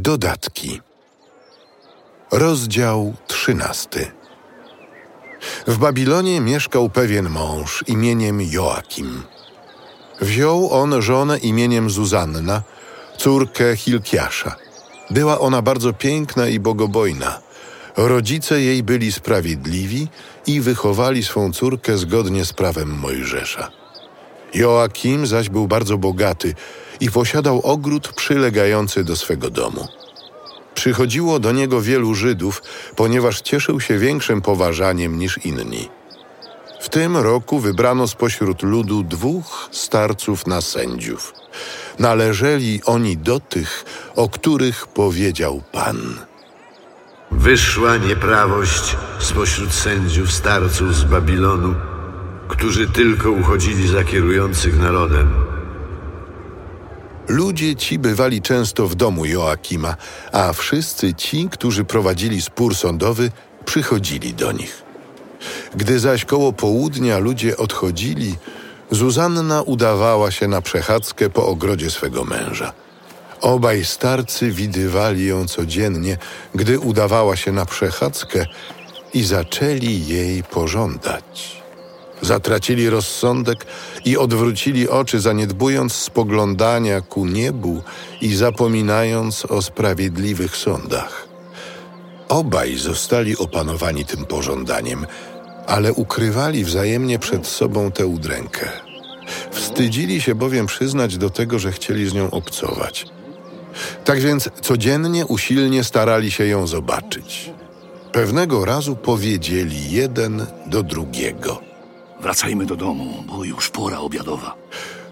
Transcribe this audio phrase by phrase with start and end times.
[0.00, 0.80] Dodatki.
[2.32, 4.10] Rozdział trzynasty.
[5.66, 9.22] W Babilonie mieszkał pewien mąż imieniem Joakim.
[10.20, 12.62] Wziął on żonę imieniem Zuzanna,
[13.18, 14.56] córkę Hilkiasza.
[15.10, 17.40] Była ona bardzo piękna i bogobojna.
[17.96, 20.08] Rodzice jej byli sprawiedliwi
[20.46, 23.85] i wychowali swą córkę zgodnie z prawem Mojżesza.
[24.54, 26.54] Joakim zaś był bardzo bogaty
[27.00, 29.88] i posiadał ogród przylegający do swego domu.
[30.74, 32.62] Przychodziło do niego wielu Żydów,
[32.96, 35.88] ponieważ cieszył się większym poważaniem niż inni.
[36.80, 41.34] W tym roku wybrano spośród ludu dwóch starców na sędziów.
[41.98, 43.84] Należeli oni do tych,
[44.16, 46.18] o których powiedział Pan.
[47.30, 51.74] Wyszła nieprawość spośród sędziów starców z Babilonu,
[52.56, 55.30] którzy tylko uchodzili za kierujących narodem.
[57.28, 59.96] Ludzie ci bywali często w domu Joakima,
[60.32, 63.30] a wszyscy ci, którzy prowadzili spór sądowy,
[63.64, 64.82] przychodzili do nich.
[65.74, 68.34] Gdy zaś koło południa ludzie odchodzili,
[68.90, 72.72] Zuzanna udawała się na przechadzkę po ogrodzie swego męża.
[73.40, 76.18] Obaj starcy widywali ją codziennie,
[76.54, 78.46] gdy udawała się na przechadzkę
[79.14, 81.65] i zaczęli jej pożądać.
[82.22, 83.66] Zatracili rozsądek
[84.04, 87.82] i odwrócili oczy, zaniedbując spoglądania ku niebu
[88.20, 91.28] i zapominając o sprawiedliwych sądach.
[92.28, 95.06] Obaj zostali opanowani tym pożądaniem,
[95.66, 98.68] ale ukrywali wzajemnie przed sobą tę udrękę.
[99.50, 103.06] Wstydzili się bowiem przyznać do tego, że chcieli z nią obcować.
[104.04, 107.50] Tak więc codziennie usilnie starali się ją zobaczyć.
[108.12, 111.65] Pewnego razu powiedzieli jeden do drugiego.
[112.26, 114.54] Wracajmy do domu, bo już pora obiadowa.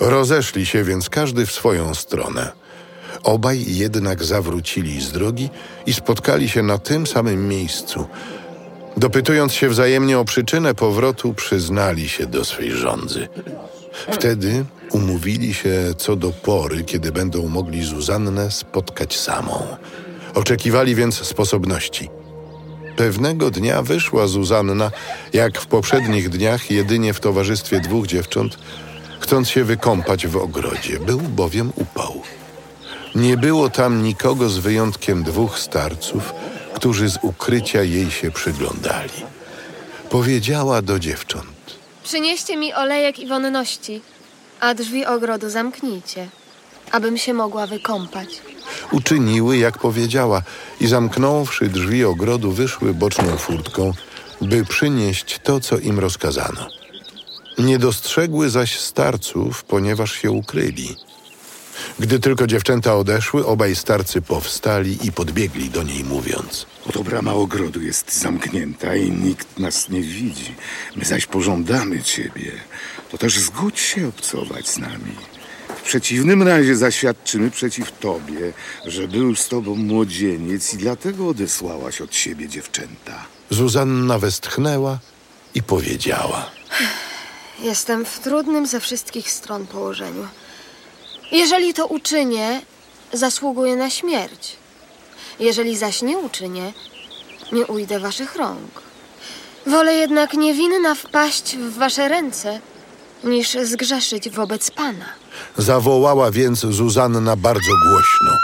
[0.00, 2.52] Rozeszli się więc każdy w swoją stronę.
[3.22, 5.50] Obaj jednak zawrócili z drogi
[5.86, 8.06] i spotkali się na tym samym miejscu.
[8.96, 13.28] Dopytując się wzajemnie o przyczynę powrotu, przyznali się do swej żądzy.
[14.12, 19.66] Wtedy umówili się co do pory, kiedy będą mogli Zuzannę spotkać samą.
[20.34, 22.19] Oczekiwali więc sposobności.
[22.96, 24.90] Pewnego dnia wyszła Zuzanna,
[25.32, 28.58] jak w poprzednich dniach, jedynie w towarzystwie dwóch dziewcząt,
[29.20, 31.00] chcąc się wykąpać w ogrodzie.
[31.00, 32.22] Był bowiem upał.
[33.14, 36.34] Nie było tam nikogo z wyjątkiem dwóch starców,
[36.74, 39.24] którzy z ukrycia jej się przyglądali.
[40.10, 41.78] Powiedziała do dziewcząt.
[42.04, 44.00] Przynieście mi olejek i wonności,
[44.60, 46.28] a drzwi ogrodu zamknijcie,
[46.92, 48.42] abym się mogła wykąpać.
[48.92, 50.42] Uczyniły, jak powiedziała,
[50.80, 53.92] i zamknąwszy drzwi ogrodu, wyszły boczną furtką,
[54.40, 56.68] by przynieść to, co im rozkazano.
[57.58, 60.96] Nie dostrzegły zaś starców, ponieważ się ukryli.
[61.98, 67.82] Gdy tylko dziewczęta odeszły, obaj starcy powstali i podbiegli do niej, mówiąc: Oto brama ogrodu
[67.82, 70.54] jest zamknięta i nikt nas nie widzi.
[70.96, 72.52] My zaś pożądamy ciebie.
[73.10, 75.16] To też zgódź się obcować z nami.
[75.76, 78.52] W przeciwnym razie zaświadczymy przeciw tobie,
[78.86, 83.26] że był z tobą młodzieniec i dlatego odesłałaś od siebie dziewczęta.
[83.50, 84.98] Zuzanna westchnęła
[85.54, 86.50] i powiedziała:
[87.62, 90.28] Jestem w trudnym ze wszystkich stron położeniu.
[91.32, 92.60] Jeżeli to uczynię,
[93.12, 94.56] zasługuję na śmierć.
[95.40, 96.72] Jeżeli zaś nie uczynię,
[97.52, 98.82] nie ujdę waszych rąk.
[99.66, 102.60] Wolę jednak niewinna wpaść w wasze ręce,
[103.24, 105.19] niż zgrzeszyć wobec Pana.
[105.58, 108.38] Zawołała więc Zuzanna bardzo głośno.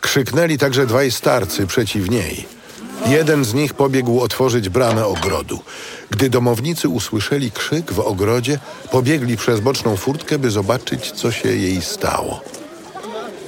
[0.00, 2.46] Krzyknęli także dwaj starcy przeciw niej.
[3.06, 5.60] Jeden z nich pobiegł otworzyć bramę ogrodu.
[6.10, 8.58] Gdy domownicy usłyszeli krzyk w ogrodzie,
[8.90, 12.40] pobiegli przez boczną furtkę, by zobaczyć, co się jej stało.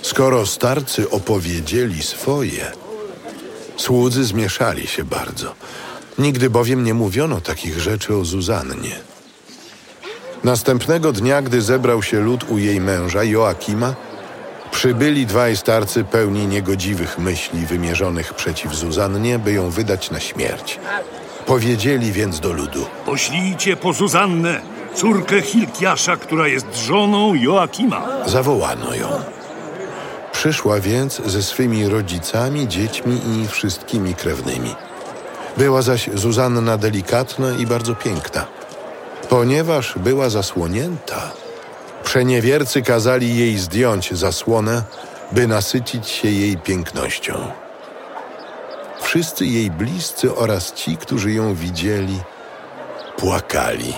[0.03, 2.73] Skoro starcy opowiedzieli swoje,
[3.77, 5.55] słudzy zmieszali się bardzo.
[6.19, 9.01] Nigdy bowiem nie mówiono takich rzeczy o Zuzannie.
[10.45, 13.95] Następnego dnia, gdy zebrał się lud u jej męża, Joakima,
[14.71, 20.79] przybyli dwaj starcy pełni niegodziwych myśli wymierzonych przeciw Zuzannie, by ją wydać na śmierć.
[21.47, 22.87] Powiedzieli więc do ludu.
[23.07, 24.61] Poślijcie po Zuzannę,
[24.95, 28.07] córkę Hilkiasza, która jest żoną Joakima.
[28.27, 29.09] Zawołano ją.
[30.33, 34.75] Przyszła więc ze swymi rodzicami, dziećmi i wszystkimi krewnymi.
[35.57, 38.60] Była zaś Zuzanna delikatna i bardzo piękna.
[39.31, 41.31] Ponieważ była zasłonięta,
[42.05, 44.83] przeniewiercy kazali jej zdjąć zasłonę,
[45.33, 47.51] by nasycić się jej pięknością.
[49.01, 52.21] Wszyscy jej bliscy oraz ci, którzy ją widzieli,
[53.17, 53.95] płakali.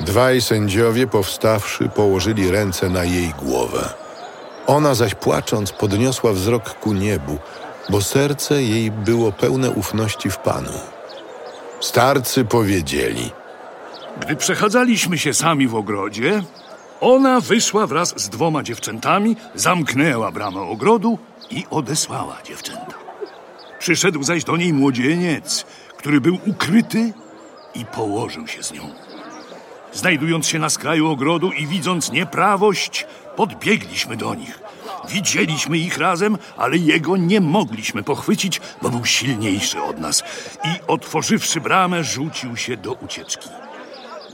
[0.00, 3.94] Dwaj sędziowie powstawszy położyli ręce na jej głowę.
[4.66, 7.38] Ona zaś płacząc podniosła wzrok ku niebu,
[7.88, 10.72] bo serce jej było pełne ufności w Panu.
[11.80, 13.39] Starcy powiedzieli:
[14.18, 16.42] Gdy przechadzaliśmy się sami w ogrodzie,
[17.00, 21.18] ona wyszła wraz z dwoma dziewczętami, zamknęła bramę ogrodu
[21.50, 22.94] i odesłała dziewczęta.
[23.78, 25.66] Przyszedł zaś do niej młodzieniec,
[25.96, 27.12] który był ukryty
[27.74, 28.82] i położył się z nią.
[29.92, 34.58] Znajdując się na skraju ogrodu i widząc nieprawość, podbiegliśmy do nich.
[35.08, 40.22] Widzieliśmy ich razem, ale jego nie mogliśmy pochwycić, bo był silniejszy od nas
[40.64, 43.48] i otworzywszy bramę, rzucił się do ucieczki.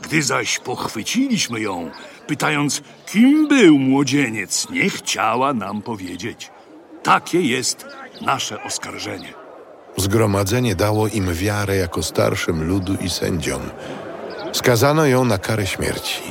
[0.07, 1.91] Gdy zaś pochwyciliśmy ją,
[2.27, 6.51] pytając, kim był młodzieniec, nie chciała nam powiedzieć.
[7.03, 7.87] Takie jest
[8.21, 9.35] nasze oskarżenie.
[9.97, 13.61] Zgromadzenie dało im wiarę jako starszym ludu i sędziom.
[14.53, 16.23] Skazano ją na karę śmierci.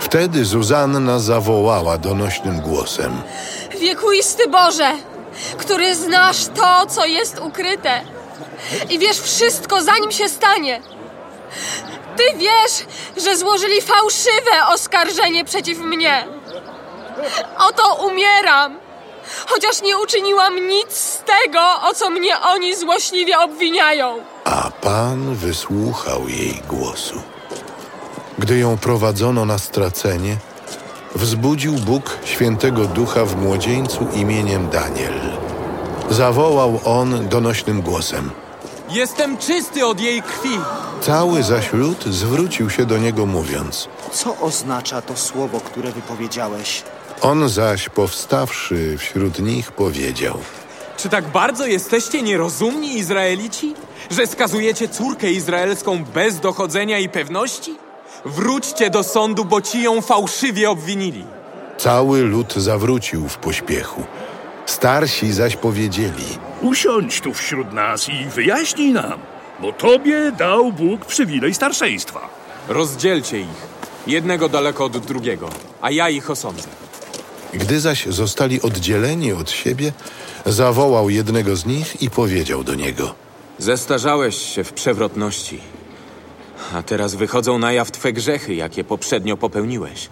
[0.00, 3.12] Wtedy Zuzanna zawołała donośnym głosem.
[3.80, 4.92] Wiekuisty Boże,
[5.58, 8.00] który znasz to, co jest ukryte
[8.90, 10.95] i wiesz wszystko, zanim się stanie.
[12.16, 12.86] Ty wiesz,
[13.24, 16.26] że złożyli fałszywe oskarżenie przeciw mnie.
[17.58, 18.78] Oto umieram,
[19.46, 24.18] chociaż nie uczyniłam nic z tego, o co mnie oni złośliwie obwiniają.
[24.44, 27.22] A Pan wysłuchał jej głosu.
[28.38, 30.36] Gdy ją prowadzono na stracenie,
[31.14, 35.20] wzbudził Bóg świętego ducha w młodzieńcu imieniem Daniel.
[36.10, 38.30] Zawołał on donośnym głosem.
[38.90, 40.58] Jestem czysty od jej krwi.
[41.00, 43.88] Cały zaś lud zwrócił się do niego mówiąc.
[44.12, 46.82] Co oznacza to słowo, które wypowiedziałeś?
[47.20, 50.38] On zaś powstawszy wśród nich powiedział.
[50.96, 53.74] Czy tak bardzo jesteście nierozumni, Izraelici?
[54.10, 57.74] Że skazujecie córkę izraelską bez dochodzenia i pewności?
[58.24, 61.24] Wróćcie do sądu, bo ci ją fałszywie obwinili.
[61.78, 64.04] Cały lud zawrócił w pośpiechu.
[64.66, 66.24] Starsi zaś powiedzieli.
[66.62, 69.20] Usiądź tu wśród nas i wyjaśnij nam,
[69.60, 72.28] bo tobie dał Bóg przywilej starszeństwa.
[72.68, 73.66] Rozdzielcie ich.
[74.06, 75.48] Jednego daleko od drugiego,
[75.82, 76.68] a ja ich osądzę.
[77.54, 79.92] Gdy zaś zostali oddzieleni od siebie,
[80.46, 83.14] zawołał jednego z nich i powiedział do niego.
[83.58, 85.60] Zestarzałeś się w przewrotności,
[86.74, 90.08] a teraz wychodzą na jaw twe grzechy, jakie poprzednio popełniłeś,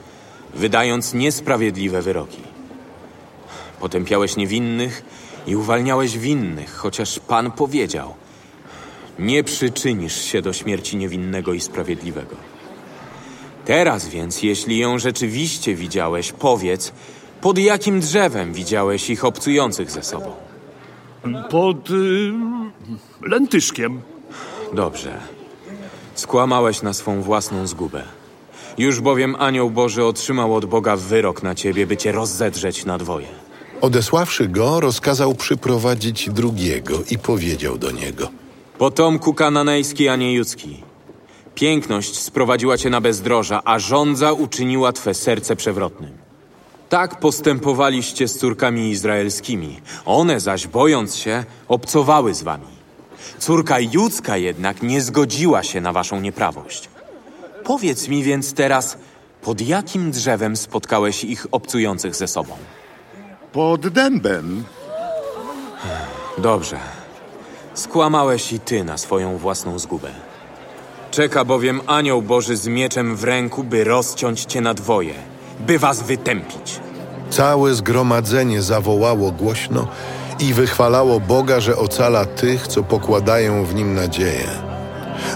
[0.54, 2.53] wydając niesprawiedliwe wyroki.
[3.84, 5.02] Potępiałeś niewinnych
[5.46, 8.14] i uwalniałeś winnych, chociaż Pan powiedział:
[9.18, 12.36] Nie przyczynisz się do śmierci niewinnego i sprawiedliwego.
[13.64, 16.92] Teraz więc, jeśli ją rzeczywiście widziałeś, powiedz,
[17.40, 20.32] pod jakim drzewem widziałeś ich obcujących ze sobą.
[21.50, 22.32] Pod y,
[23.22, 24.00] lentyszkiem.
[24.72, 25.20] Dobrze.
[26.14, 28.02] Skłamałeś na swą własną zgubę.
[28.78, 33.43] Już bowiem anioł Boży otrzymał od Boga wyrok na ciebie, by cię rozzedrzeć na dwoje.
[33.80, 38.28] Odesławszy go, rozkazał przyprowadzić drugiego i powiedział do niego.
[38.78, 40.82] Potomku kananejski, a nie judzki.
[41.54, 46.10] Piękność sprowadziła cię na bezdroża, a żądza uczyniła twe serce przewrotnym.
[46.88, 49.80] Tak postępowaliście z córkami izraelskimi.
[50.04, 52.66] One zaś, bojąc się, obcowały z wami.
[53.38, 56.88] Córka judzka jednak nie zgodziła się na waszą nieprawość.
[57.64, 58.98] Powiedz mi więc teraz,
[59.42, 62.56] pod jakim drzewem spotkałeś ich obcujących ze sobą?
[63.54, 64.64] Pod dębem.
[66.38, 66.76] Dobrze.
[67.74, 70.08] Skłamałeś i ty na swoją własną zgubę.
[71.10, 75.14] Czeka bowiem anioł Boży z mieczem w ręku, by rozciąć cię na dwoje,
[75.60, 76.80] by was wytępić.
[77.30, 79.88] Całe zgromadzenie zawołało głośno
[80.40, 84.48] i wychwalało Boga, że ocala tych, co pokładają w nim nadzieję.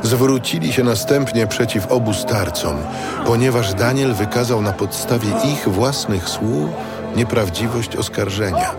[0.02, 2.76] Zwrócili się następnie przeciw obu starcom,
[3.26, 6.70] ponieważ Daniel wykazał na podstawie ich własnych słów
[7.16, 8.70] nieprawdziwość oskarżenia.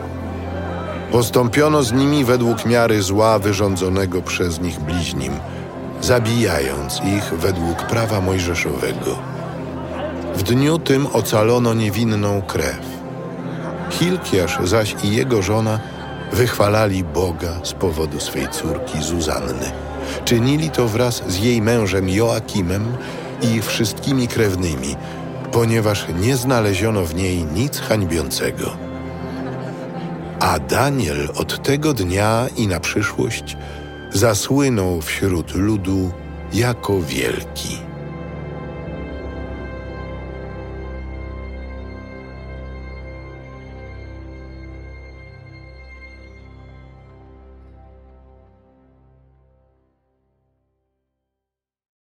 [1.11, 5.33] Postąpiono z nimi według miary zła wyrządzonego przez nich bliźnim,
[6.01, 9.19] zabijając ich według prawa mojżeszowego.
[10.35, 12.81] W dniu tym ocalono niewinną krew.
[13.89, 15.79] Hilkiasz zaś i jego żona
[16.33, 19.71] wychwalali Boga z powodu swej córki Zuzanny.
[20.25, 22.97] Czynili to wraz z jej mężem Joakimem
[23.41, 24.95] i wszystkimi krewnymi,
[25.51, 28.77] ponieważ nie znaleziono w niej nic hańbiącego.
[30.39, 33.57] A Daniel od tego dnia i na przyszłość
[34.13, 36.11] zasłynął wśród ludu
[36.53, 37.88] jako wielki.